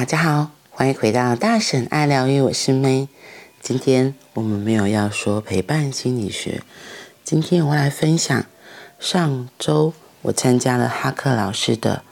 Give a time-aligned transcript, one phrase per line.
[0.00, 3.06] 大家好，欢迎回到大婶爱疗愈，我是 May。
[3.60, 6.62] 今天我们没有要说陪伴心理学，
[7.22, 8.46] 今天我来分享
[8.98, 12.02] 上周我参加了哈克老师的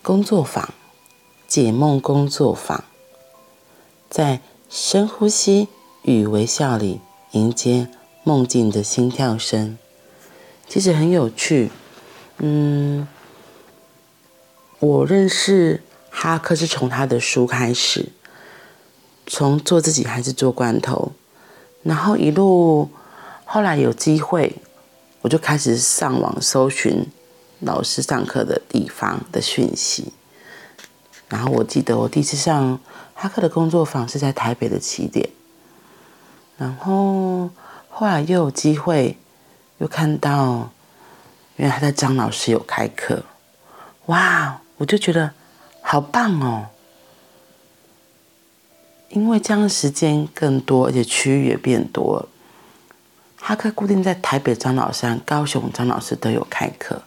[0.00, 0.72] 工作坊，
[1.48, 2.84] 解梦工作坊，
[4.08, 5.66] 在深呼吸
[6.02, 7.00] 与微笑里
[7.32, 7.88] 迎接
[8.22, 9.76] 梦境的心跳声，
[10.68, 11.72] 其实很有趣。
[12.36, 13.08] 嗯，
[14.78, 15.82] 我认识。
[16.20, 18.08] 哈克是从他的书开始，
[19.28, 21.12] 从做自己还是做罐头，
[21.84, 22.90] 然后一路，
[23.44, 24.56] 后来有机会，
[25.20, 27.06] 我就开始上网搜寻
[27.60, 30.12] 老师上课的地方的讯息。
[31.28, 32.80] 然后我记得我第一次上
[33.14, 35.30] 哈克的工作坊是在台北的起点，
[36.56, 37.48] 然后
[37.88, 39.16] 后来又有机会，
[39.78, 40.72] 又看到
[41.54, 43.22] 原来他在张老师有开课，
[44.06, 45.37] 哇，我就觉得。
[45.80, 46.66] 好棒哦！
[49.08, 52.28] 因为这样时间更多，而且区域也变多了。
[53.36, 57.00] 哈克固定在台北张老师、高雄张老师都有开课。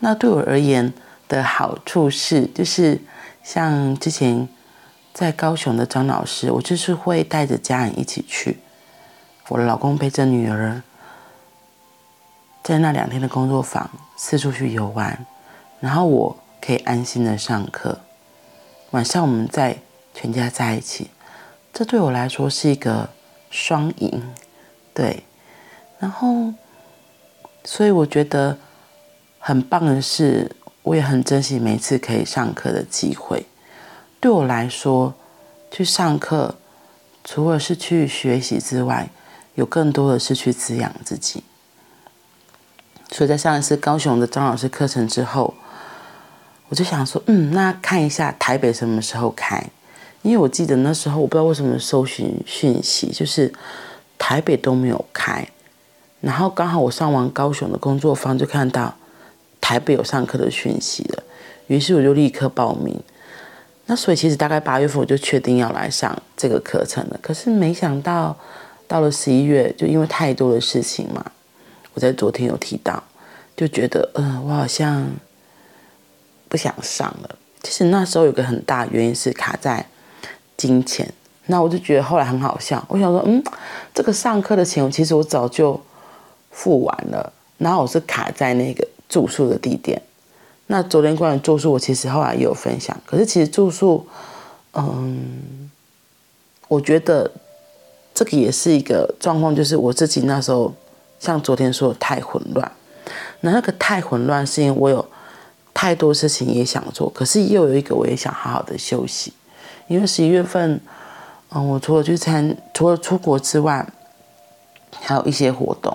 [0.00, 0.92] 那对我而言
[1.28, 3.00] 的好处是，就是
[3.44, 4.48] 像之前
[5.14, 8.58] 在高雄的张老师，我就是会带着家人一起去。
[9.48, 10.82] 我的老公陪着女儿，
[12.64, 15.24] 在那两天的工作坊四处去游玩，
[15.78, 18.00] 然后我可以安心的上课。
[18.92, 19.78] 晚上我们再
[20.14, 21.10] 全家在一起，
[21.72, 23.10] 这对我来说是一个
[23.50, 24.22] 双赢，
[24.94, 25.24] 对。
[25.98, 26.54] 然后，
[27.64, 28.56] 所以我觉得
[29.38, 33.44] 很棒的是，我也很珍惜每次可以上课的机会。
[34.20, 35.14] 对我来说，
[35.70, 36.54] 去上课
[37.24, 39.10] 除了是去学习之外，
[39.56, 41.42] 有更多的是去滋养自己。
[43.10, 45.52] 所以在上一次高雄的张老师课程之后。
[46.68, 49.64] 我就想说，嗯，那看一下台北什么时候开，
[50.22, 53.52] 因为我记得那时候我不知道为什么搜寻讯息，就是
[54.18, 55.46] 台北都没有开，
[56.20, 58.92] 然后刚好我上完高雄的工作坊，就看到
[59.60, 61.22] 台北有上课的讯息了，
[61.68, 62.98] 于是我就立刻报名。
[63.86, 68.36] 那所以其实大概八月份我就确定要来上这个课程了，可是没想到
[68.88, 71.24] 到了十一月，就因为太多的事情嘛，
[71.94, 73.00] 我在昨天有提到，
[73.56, 75.08] 就觉得，嗯、我好像。
[76.48, 77.36] 不想上了。
[77.62, 79.86] 其实那时候有个很大原因是卡在
[80.56, 81.12] 金钱。
[81.48, 82.84] 那我就觉得后来很好笑。
[82.88, 83.40] 我想说，嗯，
[83.94, 85.80] 这个上课的钱，其实我早就
[86.50, 87.32] 付完了。
[87.58, 90.02] 然后我是卡在那个住宿的地点。
[90.66, 93.00] 那昨天关于住宿，我其实后来也有分享。
[93.06, 94.04] 可是其实住宿，
[94.74, 95.70] 嗯，
[96.66, 97.30] 我觉得
[98.12, 100.74] 这个也是一个状况，就是我自己那时候
[101.20, 102.72] 像昨天说的太混乱。
[103.42, 105.06] 那那个太混乱是因为我有。
[105.78, 109.30] 太多事情也想做，可是又有一个我也想好好的休息，
[109.88, 110.80] 因为十一月份，
[111.50, 113.86] 嗯，我除了去参，除了出国之外，
[115.02, 115.94] 还有一些活动。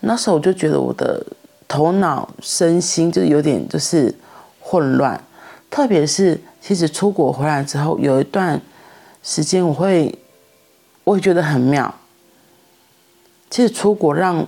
[0.00, 1.24] 那时候我就觉得我的
[1.66, 4.14] 头脑、身心就有点就是
[4.60, 5.18] 混乱，
[5.70, 8.60] 特别是其实出国回来之后，有一段
[9.22, 10.18] 时间我会，
[11.04, 11.94] 我会觉得很妙。
[13.48, 14.46] 其实出国让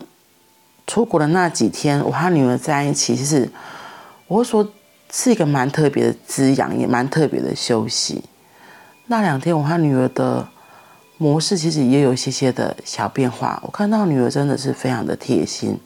[0.87, 3.49] 出国的那几天，我和女儿在一起，其实。
[4.31, 4.65] 我会说
[5.11, 8.23] 是一个蛮特别的滋养，也蛮特别的休息。
[9.07, 10.47] 那两天我和女儿的
[11.19, 13.61] 模式其实也有一些些的小变化。
[13.67, 15.77] 我看到女儿真的是非常的贴心，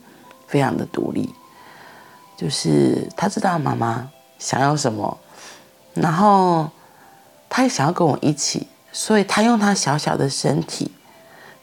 [0.46, 1.32] 非常的独立，
[2.36, 5.16] 就是她知道妈妈想要什么，
[5.94, 6.68] 然后
[7.48, 10.92] 她也想要跟我一起，所以她用她小小的身体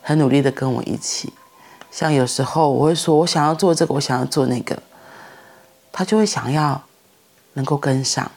[0.02, 1.32] 很努力的跟我一起。
[1.92, 4.82] 像有时候我会说，我想要做这个，我想要做那个。
[5.94, 6.82] 他就会想要
[7.54, 8.32] 能够跟上，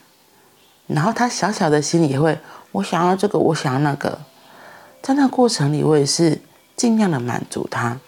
[0.88, 2.36] 然后他小小的心里也会，
[2.72, 4.18] 我想要这个，我想要那个，
[5.00, 6.40] 在那过程里，我也是
[6.74, 8.00] 尽量的满足他。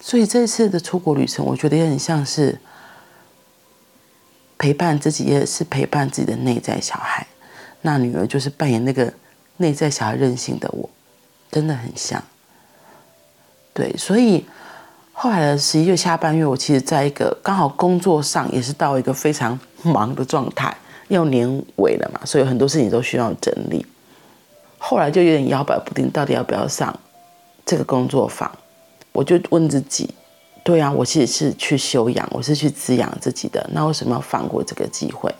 [0.00, 2.60] 所以这次的出国旅程，我觉得也很像是
[4.56, 7.26] 陪伴自己，也是陪伴自己的内在小孩。
[7.82, 9.12] 那女儿就是扮演那个
[9.56, 10.88] 内在小孩任性的我，
[11.50, 12.22] 真的很像。
[13.74, 14.46] 对，所以。
[15.18, 20.76] 后来的十一月下半月，我其实在一个刚好工作上也是到一个非常忙的状态，
[21.08, 23.84] 要年尾了嘛，所以很多事情都需要整理。
[24.76, 26.94] 后来就有点摇摆不定，到底要不要上
[27.64, 28.50] 这个工作坊？
[29.12, 30.10] 我就问自己：
[30.62, 35.34] 对啊，我其实是去休养，我是去滋养自己的，那为什么要放过这个机会？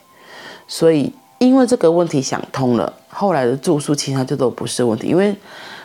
[0.66, 5.36] 所以因为这个问题想通了，后来的住宿其实就都不是问题，因为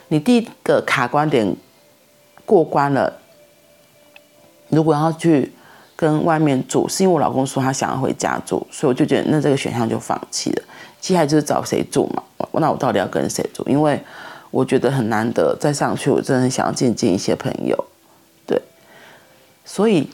[0.08, 1.54] 你第一个卡关点
[2.46, 3.18] 过关了。
[4.72, 5.52] 如果要去
[5.96, 10.64] 跟外面住，是因为我老公说他想要回家住，所以我就觉得那这个选项就放弃了。
[11.00, 12.24] 接下来就是找谁住嘛？
[12.54, 13.64] 那我到底要跟谁住？
[13.68, 14.00] 因为
[14.50, 17.86] 我觉得很难得再上去，我真的很想要见见一些朋友，
[18.46, 18.62] 对。
[19.64, 20.10] 所以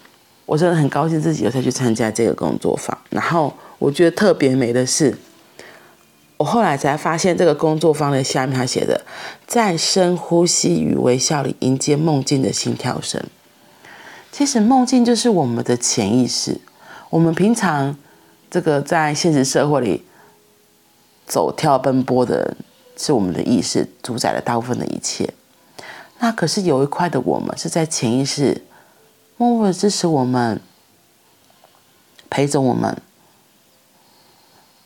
[0.45, 2.97] 我真的很高兴自己有再去参加这个工作坊。
[3.09, 5.17] 然后我觉得特别美的是，
[6.37, 9.01] 我后来才发现这个工作坊的下面他写的，
[9.45, 13.21] 在深呼吸与微笑里迎接梦境的心跳声。
[14.37, 16.61] 其实梦境就是我们的潜意识，
[17.09, 17.97] 我们平常
[18.51, 20.05] 这个在现实社会里
[21.25, 22.55] 走跳奔波的
[22.95, 25.33] 是我们的意识主宰了大部分的一切。
[26.19, 28.63] 那可是有一块的我们是在潜意识
[29.37, 30.61] 默默的支持我们，
[32.29, 32.95] 陪着我们。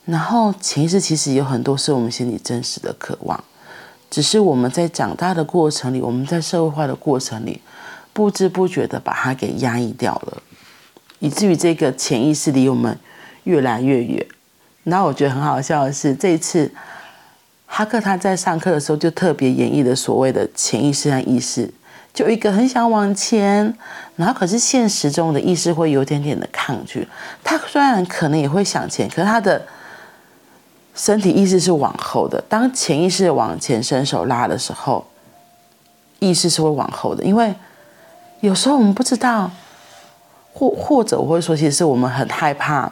[0.05, 3.43] 然后潜意识其实有很多是我们心里真实的渴望，
[4.09, 7.59] 只是我们在长大的过程里，我们在社会化的过程里。
[8.13, 10.43] 不知不觉的把它给压抑掉了，
[11.19, 12.97] 以至于这个潜意识离我们
[13.45, 14.25] 越来越远。
[14.83, 16.69] 然后我觉得很好笑的是，这一次
[17.67, 21.73] 哈克他在上课的时候就特别演绎了所谓的潜意识和意识，
[22.13, 23.73] 就一个很想往前，
[24.17, 27.07] 然后可是现实中的意识会有点点的抗拒。
[27.43, 29.65] 他虽然可能也会向前，可是他的
[30.95, 32.43] 身体意识是往后的。
[32.49, 35.05] 当潜意识往前伸手拉的时候，
[36.19, 37.53] 意识是会往后的，因为。
[38.41, 39.51] 有时候我们不知道，
[40.51, 42.91] 或或者我会说，其实我们很害怕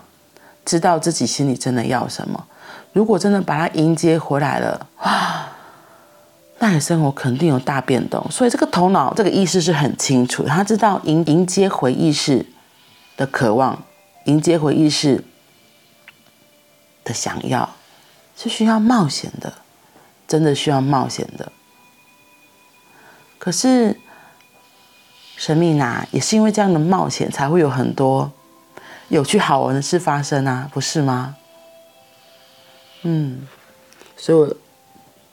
[0.63, 2.45] 知道自己心里真的要什么。
[2.93, 5.47] 如果真的把它迎接回来了，哇，
[6.59, 8.23] 那你生活肯定有大变动。
[8.29, 12.45] 所以这个头脑这个意识是很清楚，他知道迎迎接回意识
[13.17, 13.81] 的渴望，
[14.25, 15.23] 迎接回意识
[17.03, 17.67] 的想要，
[18.37, 19.51] 是需要冒险的，
[20.27, 21.51] 真的需要冒险的。
[23.39, 23.99] 可是。
[25.39, 28.29] 生命呐，也是因为这样的冒险，才会有很多
[29.07, 31.37] 有趣好玩的事发生啊，不是吗？
[33.03, 33.47] 嗯，
[34.17, 34.53] 所以我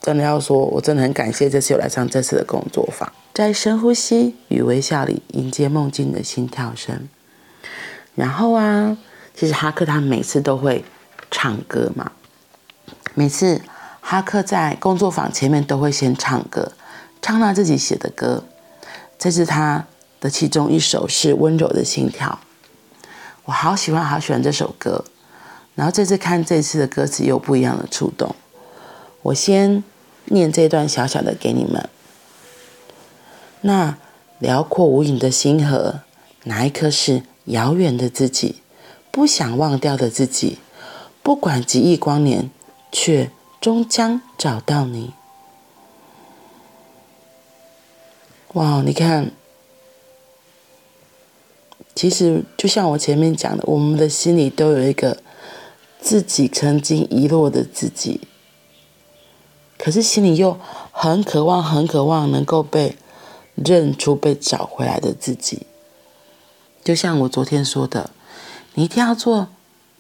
[0.01, 7.09] 真的要说，我真的很感谢这次有来上这次的工作坊，在深呼吸与微笑里迎接梦境的心跳声。
[8.15, 8.97] 然后啊，
[9.35, 10.85] 其实哈克他每次都会
[11.33, 12.13] 唱歌嘛，
[13.15, 13.61] 每次
[14.01, 16.71] 哈克在工作坊前面都会先唱歌，
[17.21, 18.45] 唱他自己写的歌，
[19.19, 19.85] 这是他。
[20.21, 22.39] 的其中一首是《温柔的心跳》，
[23.45, 25.05] 我好喜欢，好喜欢这首歌。
[25.75, 28.35] 然后这次看这次的歌词有不一样的触动。
[29.23, 29.85] 我先
[30.25, 31.89] 念这段小小的给你们。
[33.61, 33.99] 那
[34.39, 36.01] 辽阔无垠的星河，
[36.45, 38.63] 哪一颗是遥远的自己，
[39.11, 40.59] 不想忘掉的自己？
[41.23, 42.51] 不管几亿光年，
[42.91, 43.31] 却
[43.61, 45.13] 终将找到你。
[48.55, 49.31] 哇，你看。
[51.97, 55.17] 其实，就像我前面讲的，我们的心里都有一个
[55.99, 58.21] 自己曾经遗落的自己，
[59.79, 60.61] 可是心里又
[60.93, 62.99] 很渴望、很渴望能够被
[63.55, 65.63] 认出、被找回来的自己。
[66.85, 68.11] 就像我昨天说的，
[68.75, 69.49] 你一定要做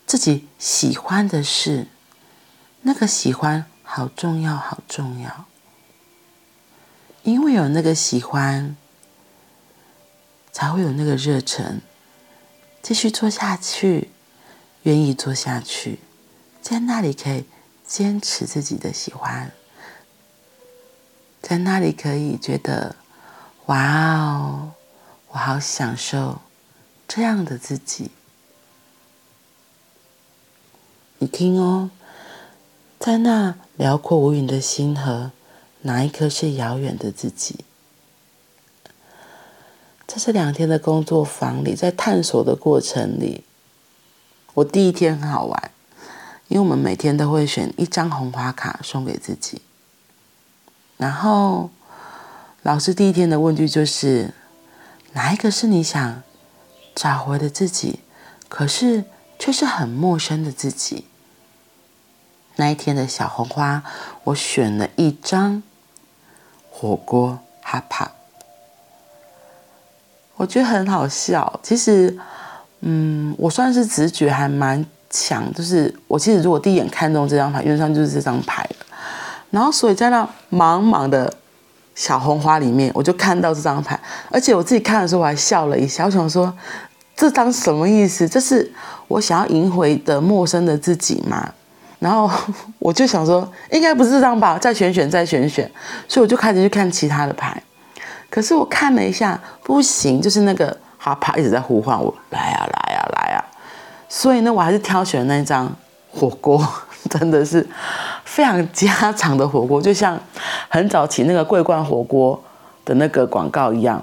[0.04, 1.87] 自己喜欢的事，
[2.82, 5.46] 那个喜欢好重要、好重要，
[7.22, 8.76] 因为有那个喜欢。
[10.56, 11.82] 才会有那个热忱，
[12.81, 14.08] 继续做下去，
[14.84, 15.98] 愿意做下去，
[16.63, 17.44] 在那里可以
[17.86, 19.53] 坚持自己的喜欢，
[21.43, 22.96] 在那里可以觉得，
[23.67, 24.72] 哇哦，
[25.29, 26.41] 我好享受
[27.06, 28.10] 这样的自己。
[31.19, 31.91] 你听哦，
[32.98, 35.32] 在那辽阔无垠的星河，
[35.82, 37.67] 哪一颗是遥远的自己？
[40.06, 43.44] 在这两天的工作坊里，在探索的过程里，
[44.55, 45.70] 我第一天很好玩，
[46.48, 49.60] 因为我们每天都会选一张红花卡送给自己。
[50.96, 51.70] 然后
[52.63, 54.32] 老师第一天的问句就是：
[55.13, 56.22] 哪一个是你想
[56.94, 58.01] 找回的自己，
[58.48, 59.05] 可是
[59.39, 61.06] 却是很陌生的自己？
[62.55, 63.82] 那一天的小红花，
[64.25, 65.63] 我选了一张
[66.70, 68.13] 火锅哈帕。
[70.46, 71.53] 我觉得很好笑。
[71.60, 72.17] 其实，
[72.82, 78.65] 嗯，我算是直觉还蛮强，就是我其实如果第一眼看中这张牌，原则上就是这张牌。
[79.50, 80.22] 然后，所以在那
[80.53, 81.34] 茫茫的
[81.96, 83.98] 小红花里面，我就看到这张牌，
[84.31, 86.05] 而且我自己看的时候我还笑了一下。
[86.05, 86.56] 我想说，
[87.17, 88.29] 这张什么意思？
[88.29, 88.72] 这是
[89.08, 91.53] 我想要赢回的陌生的自己吗？
[91.98, 92.31] 然后
[92.79, 95.69] 我就想说，应该不是这张吧，再选选，再选选。
[96.06, 97.60] 所以我就开始去看其他的牌。
[98.28, 103.42] 可是我看了一下，不行，就是那个哈帕一直在呼唤我来呀、啊、来呀、啊、来呀、啊，
[104.08, 105.70] 所以呢，我还是挑选了那张
[106.12, 106.66] 火锅，
[107.08, 107.66] 真的是
[108.24, 110.18] 非常家常的火锅，就像
[110.68, 112.42] 很早期那个桂冠火锅
[112.84, 114.02] 的那个广告一样，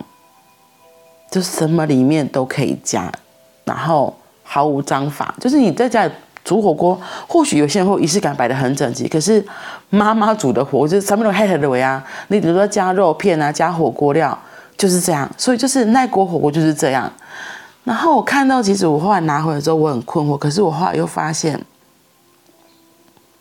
[1.29, 3.11] 就什么里面都可以加，
[3.65, 6.09] 然后毫无章法，就是你在家
[6.43, 9.45] 煮火锅，或许有些人会仪式感摆得很整齐，可是
[9.89, 14.37] 妈妈煮的火锅就是上面都黑黑的尾啊，你比如说加肉片啊，加火锅料。
[14.75, 17.09] 就是这样，所以就是那锅火锅就是这样。
[17.83, 20.35] 然后我看到，其实我后来拿回来之后，我很困惑。
[20.35, 21.63] 可是我后来又发现，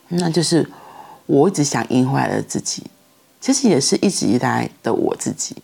[0.09, 0.69] 那就是
[1.25, 2.85] 我一直想赢回来的自己，
[3.41, 5.57] 其实也是一直以来的我自己，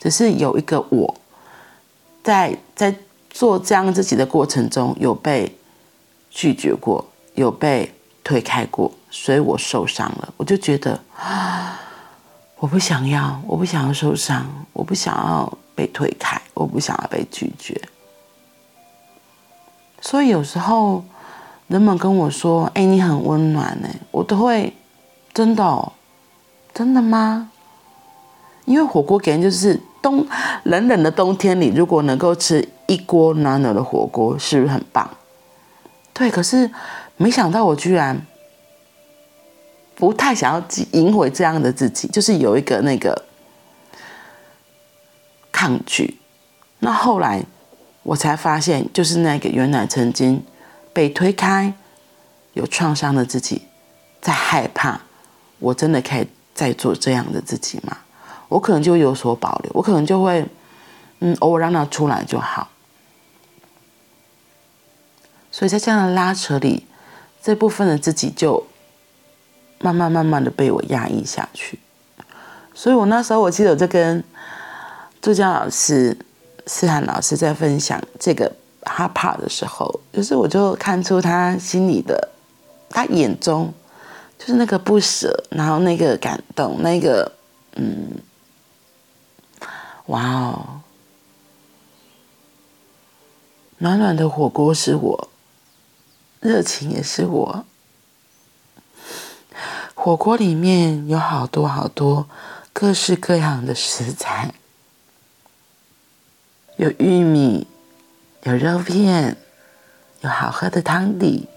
[0.00, 1.14] 只是有一个我
[2.24, 2.92] 在在
[3.30, 5.54] 做这样自己的过程中有被
[6.32, 10.34] 拒绝过，有被推开过，所以我受伤了。
[10.36, 11.78] 我就觉得啊。
[12.62, 17.82] 我不想要，我不想要受伤，我不想要被推开，我不想要被拒绝。
[20.00, 21.04] 所以有时候
[21.66, 24.72] 人们跟我说：“哎，你很温暖呢。”我都会
[25.34, 25.92] 真的哦，
[26.72, 27.50] 真的吗？
[28.64, 30.24] 因为火锅给人就是冬
[30.62, 35.10] 冷冷的冬天里，如果能够吃一锅暖暖的火锅，是不是很棒？
[36.12, 36.70] 对，可是
[37.16, 38.26] 没想到我居然。
[39.94, 40.60] 不太想要
[40.92, 43.26] 赢回这样的自己，就是有一个那个
[45.52, 46.18] 抗拒。
[46.80, 47.44] 那后来
[48.02, 50.42] 我才发现，就是那个原来曾经
[50.92, 51.72] 被推开、
[52.54, 53.68] 有创伤的自己，
[54.20, 55.02] 在害怕。
[55.60, 57.96] 我真的可以再做这样的自己吗？
[58.48, 60.44] 我可能就有所保留，我可能就会
[61.20, 62.66] 嗯，偶尔让它出来就好。
[65.52, 66.84] 所以在这样的拉扯里，
[67.40, 68.66] 这部分的自己就。
[69.84, 71.76] 慢慢慢慢的被我压抑下去，
[72.72, 74.22] 所以我那时候我记得我在跟
[75.20, 76.16] 助教老师
[76.68, 82.28] 思涵老师在分享这个哈帕的时候，就是我就看出他心里的，
[82.90, 83.74] 他眼中
[84.38, 87.32] 就是那个不舍，然后那个感动，那个
[87.74, 88.12] 嗯，
[90.06, 90.80] 哇哦，
[93.78, 95.28] 暖暖的火锅是我，
[96.42, 97.64] 热情也是我。
[99.94, 102.28] 火锅里面有好多好多
[102.72, 104.52] 各式各样的食材，
[106.76, 107.68] 有玉米，
[108.42, 109.36] 有肉片，
[110.22, 111.48] 有好喝的汤底，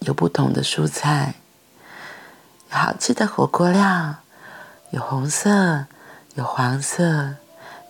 [0.00, 1.36] 有不同的蔬菜，
[2.70, 4.16] 有好吃的火锅料，
[4.90, 5.86] 有红色，
[6.34, 7.36] 有黄色，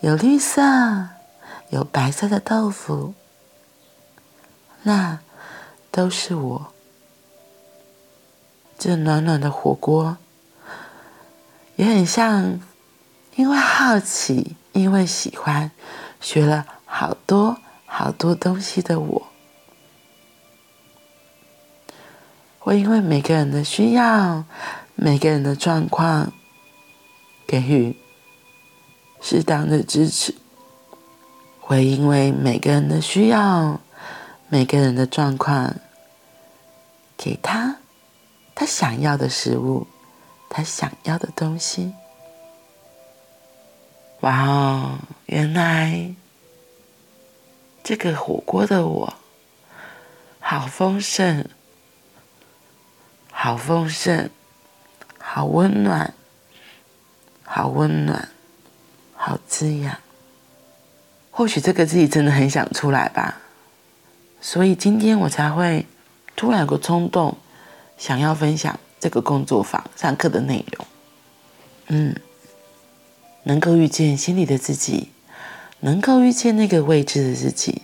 [0.02, 0.62] 有绿色，
[1.70, 3.14] 有白色的豆腐，
[4.82, 5.18] 那
[5.90, 6.72] 都是我。
[8.78, 10.16] 这暖暖的火锅，
[11.76, 12.60] 也很像，
[13.34, 15.72] 因为好奇，因为喜欢，
[16.20, 19.26] 学了好多好多东西的我。
[22.60, 24.44] 会因为每个人的需要，
[24.94, 26.32] 每个人的状况，
[27.46, 27.96] 给予
[29.20, 30.34] 适当的支持。
[31.60, 33.80] 会因为每个人的需要，
[34.50, 35.74] 每个人的状况，
[37.16, 37.76] 给他。
[38.54, 39.86] 他想要的食物，
[40.48, 41.94] 他想要的东西。
[44.20, 44.98] 哇哦！
[45.26, 46.14] 原来
[47.84, 49.14] 这个火锅的我，
[50.40, 51.44] 好丰盛，
[53.30, 54.30] 好丰盛，
[55.18, 56.14] 好温暖，
[57.44, 58.30] 好温暖，
[59.14, 59.98] 好滋养。
[61.30, 63.40] 或许这个自己真的很想出来吧，
[64.40, 65.86] 所以今天我才会
[66.34, 67.36] 突然有个冲动。
[67.98, 70.86] 想要分享这个工作坊上课的内容，
[71.88, 72.14] 嗯，
[73.42, 75.10] 能够遇见心里的自己，
[75.80, 77.82] 能够遇见那个未知的自己，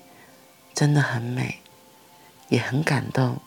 [0.73, 1.59] 真的很美，
[2.49, 3.39] 也很感动。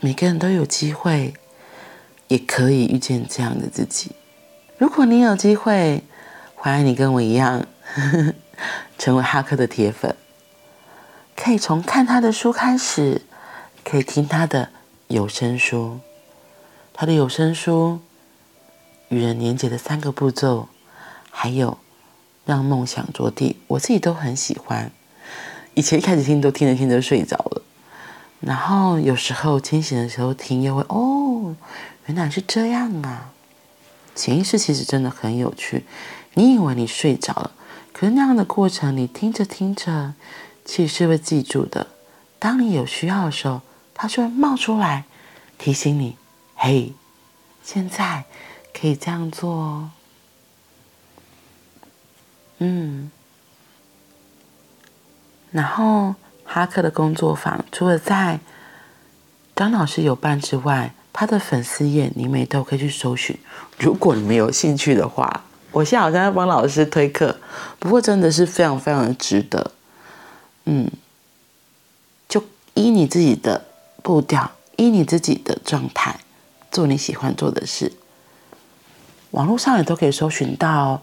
[0.00, 1.32] 每个人都有机会，
[2.26, 4.12] 也可以遇见这样的自己。
[4.76, 6.04] 如果你有机会，
[6.54, 8.34] 欢迎你跟我一样，呵呵，
[8.98, 10.14] 成为哈克的铁粉，
[11.40, 13.22] 可以从看他的书开始。
[13.84, 14.68] 可以听他的
[15.06, 16.00] 有声书，
[16.92, 18.00] 他的有声书
[19.14, 20.62] 《与人连接的三个步骤》，
[21.30, 21.70] 还有
[22.44, 24.90] 《让梦想着地》，我自己都很喜欢。
[25.72, 27.62] 以前一开始听都听着听着睡着了，
[28.40, 31.56] 然后有时候清醒的时候听又会哦，
[32.06, 33.30] 原来是这样啊！
[34.14, 35.86] 潜意识其实真的很有趣，
[36.34, 37.52] 你以为你睡着了，
[37.94, 40.12] 可是那样的过程，你听着听着，
[40.68, 41.86] 其实是会记住的。
[42.38, 43.62] 当你有需要的时候。
[44.00, 45.06] 它就会冒出来，
[45.58, 46.16] 提醒你
[46.54, 46.92] ：“嘿，
[47.64, 48.22] 现在
[48.72, 49.90] 可以这样做哦。”
[52.62, 53.10] 嗯，
[55.50, 58.38] 然后哈克的工作坊除了在
[59.56, 63.36] 张老师有办之外，他的粉丝页你们也都可以去搜寻。
[63.80, 67.36] 如果你们有兴趣的话，我现在好像在帮老师推课，
[67.80, 69.72] 不过真的是非常非常的值得。
[70.70, 70.86] 嗯，
[72.28, 72.44] 就
[72.74, 73.64] 依你自己的
[74.02, 76.20] 步调，依你自己的状态，
[76.70, 77.90] 做你喜欢做的事。
[79.30, 81.00] 网络上也都可以搜寻到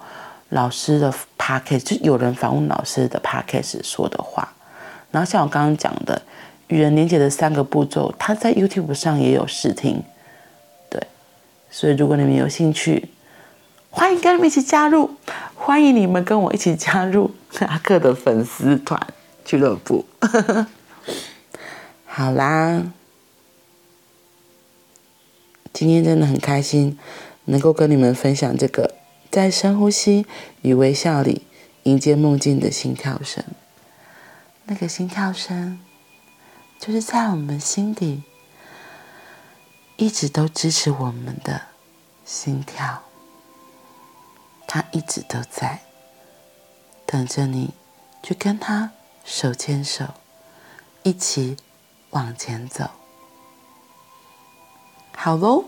[0.50, 4.54] 老师的 podcast，就有人访问老师的 podcast 说的话。
[5.10, 6.22] 然后像我刚刚讲的
[6.68, 10.04] 与人连接的三个步骤，他在 YouTube 上也有试听。
[10.92, 11.02] 对，
[11.72, 13.10] 所以如果你们有兴趣，
[13.90, 15.10] 欢迎跟你们一起加入，
[15.56, 17.32] 欢迎你们跟我一起加入
[17.62, 19.00] 阿克的粉丝团
[19.46, 20.06] 俱乐部。
[22.06, 22.92] 好啦，
[25.72, 26.98] 今天真的很开心。
[27.48, 28.96] 能够跟你们分享这个
[29.30, 30.26] 在深呼吸
[30.64, 31.46] 与微笑里
[31.84, 33.44] 迎接梦境的心跳声，
[34.64, 35.80] 那个心跳声
[36.80, 38.24] 就是在我们心底
[39.96, 41.68] 一直都支持我们的
[42.26, 43.04] 心跳，
[44.66, 45.82] 它一直都在
[47.06, 47.76] 等着你
[48.24, 48.92] 去跟它
[49.26, 50.06] 手牵手，
[51.04, 51.58] 一起
[52.12, 52.90] 往前走。
[55.18, 55.66] 好喽。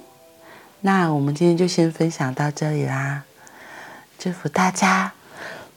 [0.79, 3.25] 那我们今天就先分享到这里啦，
[4.19, 5.11] 祝福大家，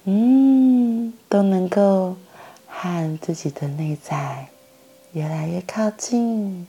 [0.05, 2.19] 嗯，都能够
[2.69, 4.49] 和自己的内在
[5.13, 6.69] 越来越靠近，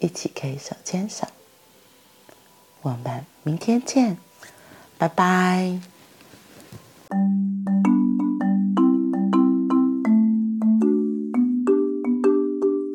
[0.00, 1.28] 一起可以手牵手。
[2.82, 4.18] 我们明天见，
[4.98, 5.91] 拜拜。